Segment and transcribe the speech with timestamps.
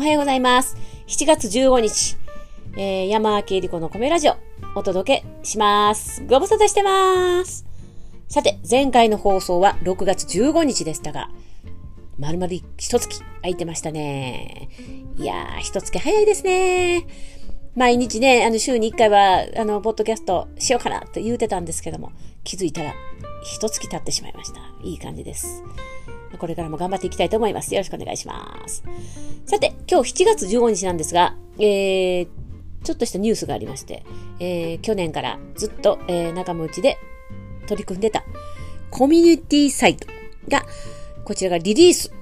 [0.00, 0.78] おはようございます。
[1.08, 2.16] 7月15日、
[2.74, 4.36] えー、山明恵里子の米ラジオ、
[4.74, 6.24] お届けします。
[6.24, 7.66] ご無沙汰してます。
[8.26, 11.28] さて、前回の放送は6月15日でしたが、
[12.18, 14.70] まるまる一月空いてましたね。
[15.18, 17.06] いやー、一月早いですね。
[17.76, 22.12] 毎日ね、あの、週に1回は、あの、ポッドキャストしようかなと言うてたんですけども、
[22.42, 22.94] 気づいたら、
[23.44, 24.60] 一月経ってしまいました。
[24.82, 25.62] いい感じです。
[26.38, 27.74] これからも頑張っていきたいと思います。
[27.74, 28.82] よろしくお願いします。
[29.46, 32.28] さて、今日7月15日なんですが、えー、
[32.84, 34.04] ちょっとしたニュースがありまして、
[34.38, 36.98] えー、去年からずっと、えー、仲間内で
[37.66, 38.24] 取り組んでた
[38.90, 40.06] コミュニティサイト
[40.48, 40.64] が、
[41.24, 42.12] こちらがリリース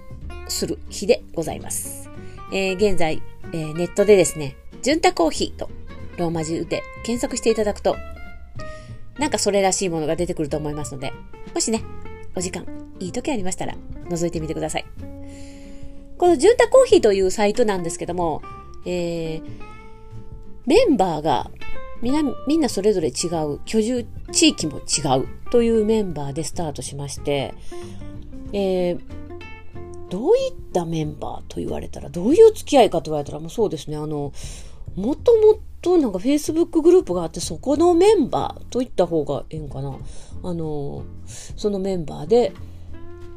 [0.48, 2.10] する日でございます。
[2.52, 5.70] えー、現在、えー、ネットでですね、ジュンタコーヒーと
[6.16, 7.96] ローマ字で検索していただくと、
[9.18, 11.12] なんかそれらしいものが出てくると思いますので、
[11.54, 11.82] もしね、
[12.36, 12.64] お時間、
[13.00, 13.74] いい時ありましたら、
[14.08, 14.86] 覗いてみてください。
[16.16, 18.42] このジュンタコーヒーというサイトなんですけども、
[18.84, 19.42] えー、
[20.66, 21.50] メンバーが
[22.02, 27.54] みんな、みんなそれぞれ違う、居住地域も違うというメンバーでスタートしまして、
[28.52, 29.00] えー、
[30.08, 34.32] どういったメンバーと言われたら、どういう付き合いかと言われたら、もうそうですね、あの、
[34.98, 39.96] もともとなんか Facebook グループがあって、そこのメンバーといった方がええんかな。
[40.42, 42.52] あの、そのメンバーで、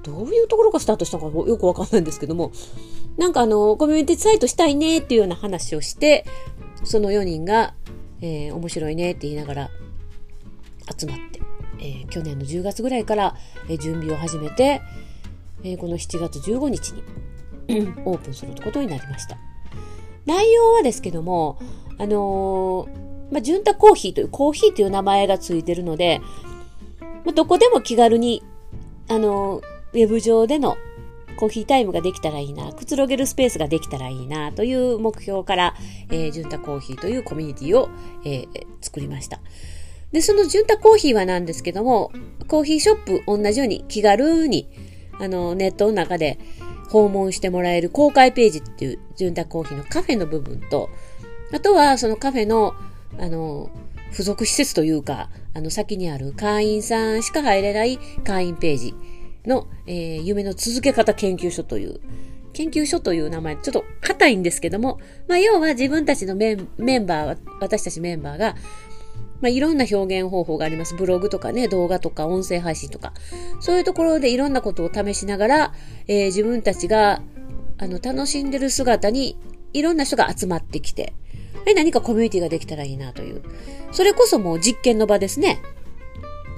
[0.03, 2.52] どういうところがスタートしたのかよくわかんないんですけども、
[3.18, 6.26] なんかあの、コミュニティサイトしたいねっていうような話をして、
[6.84, 7.75] その4人が、
[8.22, 9.70] えー、面白いねって言いながら
[10.98, 11.42] 集まって、
[11.80, 13.36] えー、去年の10月ぐらいから、
[13.70, 14.81] えー、準備を始めて、
[15.64, 17.03] え、この7月15日に
[18.06, 19.51] オープンすることになりました。
[20.26, 21.58] 内容はですけども、
[21.98, 26.22] あのー、まあ、ジュンタコーヒーというコーヒーという名前がついてるので、
[27.26, 28.44] まあ、どこでも気軽に、
[29.08, 30.78] あのー、ウェブ上での
[31.38, 35.76] コーヒータイムができたらいいな、くつろげるスペースができたらいいな、という目標から、
[36.12, 37.90] えー、ジュンタコーヒーというコミュニティを、
[38.26, 38.48] えー、
[38.81, 39.40] 作りました。
[40.12, 42.12] で、そのジュンタコーヒーはなんですけども、
[42.48, 44.68] コーヒーショップ同じように気軽に、
[45.20, 46.38] あの、ネットの中で
[46.91, 50.90] 訪問してもらえる公開ページっていうジュンタコーヒーのカフェの部分と、
[51.53, 52.74] あとはそのカフェの、
[53.18, 53.69] あの、
[54.12, 58.94] 付属施設というか、あの先にある会員さんしか入れない会員ページ
[59.46, 62.01] の、えー、夢の続け方研究所という、
[62.53, 65.00] 研究所という名前、ちょっと硬いんですけども、
[65.30, 68.56] まあ、要は自分たちのメンメンバーは、私たちメンバーが、
[69.41, 70.96] まあ、いろんな表現方法があります。
[70.96, 73.13] ブログとかね、動画とか音声配信とか。
[73.59, 75.74] そういうところでいろんなことを試しながら、
[76.07, 77.22] えー、自分たちが、
[77.78, 79.38] あの、楽しんでる姿に、
[79.74, 81.13] いろんな人が集まってきて、
[81.75, 83.41] 何かコミュニティができたらいいなという。
[83.91, 85.62] それこそもう実験の場ですね。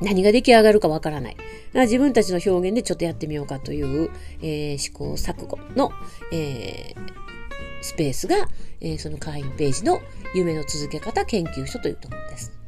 [0.02, 1.38] 何が出来上がるかわからない。
[1.74, 4.10] 自分たちの表現でちょっとやってみようかという、
[4.42, 5.92] えー、試行錯誤の、
[6.32, 7.14] えー、
[7.82, 8.50] スペースが、
[8.82, 10.02] えー、その会員ページの
[10.36, 12.63] 夢の続け方研究所というところです。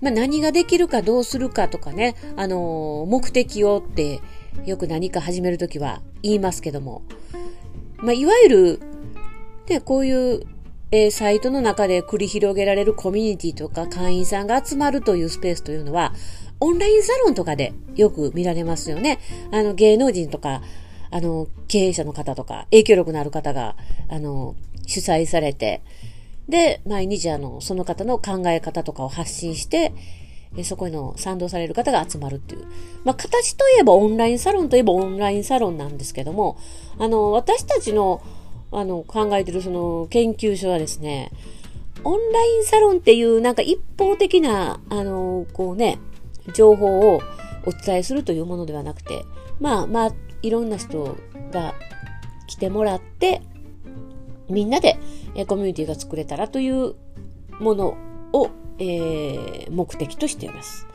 [0.00, 4.20] まあ、何ができるかどうするかとかね、あのー、目的をって
[4.64, 7.02] よく何か始めるときは言いますけども、
[7.98, 8.80] まあ、いわゆる、
[9.66, 10.46] で、こういう
[10.92, 16.14] えー、サイトの中で繰り広げられるコミュニティとか会員さんが集まるというスペースというのは、
[16.60, 19.18] オンラインサロンとかでよく見られますよね。
[19.50, 20.62] あの、芸能人とか、
[21.10, 23.76] あの、経営者の方とか、影響力のある方が、
[24.08, 24.54] あの、
[24.86, 25.82] 主催されて、
[26.48, 29.92] で、毎日あの、その方の考え方とかを発信して、
[30.62, 32.66] そこへの賛同される方が集まるっていう。
[33.04, 36.56] まあ、形といえばオンラインサロンといえばオンラインサロンなんですけども、
[36.98, 38.22] あの、私たちの
[38.72, 41.30] あの、考えてるその研究所はですね、
[42.04, 45.98] オンラインサロンっていうなんか一方的な、あの、こうね、
[46.54, 47.20] 情報を
[47.64, 49.24] お伝えするというものではなくて、
[49.60, 51.16] まあまあ、いろんな人
[51.52, 51.74] が
[52.46, 53.40] 来てもらって、
[54.48, 54.98] みんなで
[55.46, 56.94] コミュニティが作れたらという
[57.60, 57.96] もの
[58.32, 60.86] を、えー、目的としています。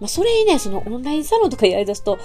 [0.00, 2.18] まあ、それにね、そのオンラインサロンとかやり出すと、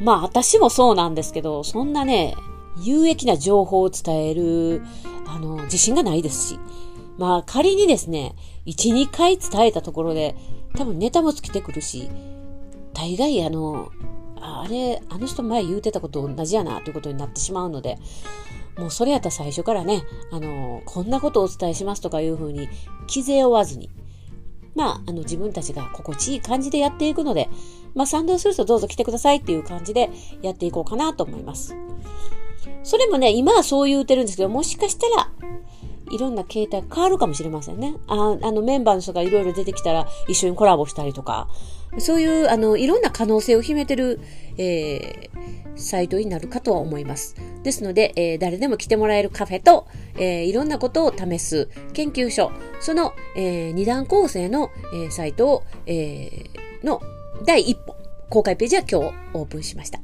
[0.00, 2.34] まあ私もそうなんですけど、そんなね、
[2.82, 4.82] 有益な情報を伝える、
[5.26, 6.58] あの、自信がないですし。
[7.16, 8.34] まあ仮にですね、
[8.66, 10.34] 1、2回伝えたところで、
[10.76, 12.10] 多分ネタも尽きてくるし、
[12.92, 13.92] 大概あの、
[14.40, 17.98] あれ、あの人前言うてたこと同じやなということになってしまうので、
[18.78, 22.68] もうそれやったら最初からね、あの、こんなことをお伝えしますとかいうふうに、
[23.06, 23.90] 気勢を負わずに、
[24.74, 27.48] まあ、あの、自分たちが心地いい感じでやっていくので、
[27.94, 30.10] まあ、賛同する人どうぞ来てくださいっていう感じで
[30.42, 31.76] やっていこうかなと思います。
[32.82, 35.30] それもね、今はそう言うてるんですけど、もしかしたら、
[36.10, 37.94] いろんな形態変わるかもしれませんね。
[38.06, 41.48] ああのメンバーの人がいろいろ出てきたら一緒にコラボしたりとか、
[41.98, 44.20] そういう、あの、いろんな可能性を秘めてる、
[44.58, 47.36] えー、サイトになるかとは思います。
[47.62, 49.86] ですので、えー、誰でも来てもらえるカフェと、
[50.16, 57.00] えー、いろんなことを試す研究所、その、えー、二段構成の、えー、サイトを、えー、の
[57.44, 57.96] 第一歩、
[58.28, 60.00] 公開ページは今日オープンしました。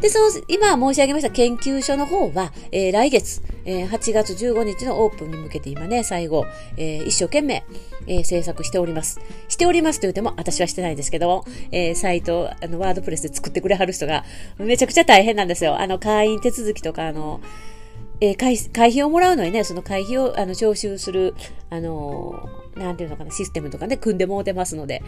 [0.00, 6.46] で、その、今申し上げました研究所の方は、えー、来月、えー、8月15日のオープンに向けて今ね、最後、
[6.76, 7.64] えー、一生懸命、
[8.06, 9.20] えー、制作しております。
[9.48, 14.24] しておりますと言うても、私はしてないですけど、えー、サイト、あの、ワードプレスで作ってくれはる人が、
[14.58, 15.78] めちゃくちゃ大変なんですよ。
[15.78, 17.40] あの、会員手続きとか、あの、
[18.20, 21.34] えー、会会費をもらうのにね、その会費をあの徴収する、
[21.70, 25.02] あのー、なんていうのかな、システムとかね、組んでもうてますので、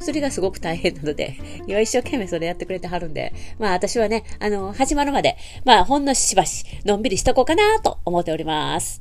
[0.00, 1.36] それがすごく大変なので、
[1.66, 9.00] 今一生懸命それやってくれてはるんで、まあ私はね、あのー、始まるまで、まあほんのしばし、のんびりしとこうかなと思っております。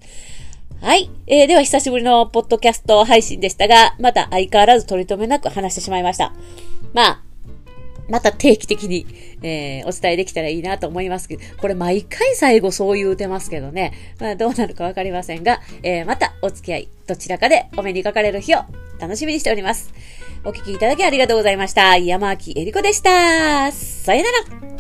[0.82, 1.12] はい。
[1.28, 6.34] えー、では久しぶりのポッドキャスト配信でしたが、また相変わらず取り留めなく話してしまいました。
[6.94, 7.24] まあ、
[8.12, 9.08] また定期的に、
[9.42, 13.94] えー、お伝えできたらいいなと思いますけど、これ毎回最後そう言うてますけどね。
[14.20, 18.60] まあどうなるかわかりませんが、えー、またお付き合い、どちらかでお目にかかれる日を
[19.00, 19.94] 楽しみにしております。
[20.44, 21.98] お聴きいただきありがとうございました。
[21.98, 23.72] 山脇えりこでした。
[23.72, 24.71] さよなら。